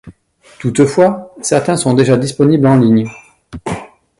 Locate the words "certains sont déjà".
1.43-2.17